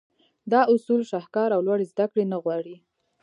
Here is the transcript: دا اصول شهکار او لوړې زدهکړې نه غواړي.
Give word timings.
دا 0.51 0.61
اصول 0.73 1.01
شهکار 1.11 1.49
او 1.55 1.61
لوړې 1.67 1.85
زدهکړې 1.91 2.23
نه 2.31 2.37
غواړي. 2.43 2.75